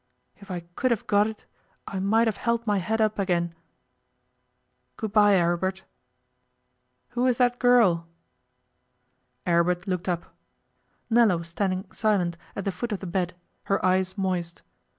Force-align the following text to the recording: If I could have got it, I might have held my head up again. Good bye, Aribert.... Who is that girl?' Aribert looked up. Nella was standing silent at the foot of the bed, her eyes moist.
If 0.37 0.49
I 0.49 0.61
could 0.75 0.89
have 0.89 1.05
got 1.05 1.27
it, 1.27 1.45
I 1.85 1.99
might 1.99 2.27
have 2.27 2.37
held 2.37 2.65
my 2.65 2.79
head 2.79 2.99
up 2.99 3.19
again. 3.19 3.53
Good 4.97 5.13
bye, 5.13 5.35
Aribert.... 5.35 5.83
Who 7.09 7.27
is 7.27 7.37
that 7.37 7.59
girl?' 7.59 8.07
Aribert 9.45 9.85
looked 9.85 10.09
up. 10.09 10.33
Nella 11.11 11.37
was 11.37 11.49
standing 11.49 11.85
silent 11.91 12.35
at 12.55 12.65
the 12.65 12.71
foot 12.71 12.91
of 12.91 12.99
the 12.99 13.05
bed, 13.05 13.35
her 13.65 13.77
eyes 13.85 14.17
moist. 14.17 14.63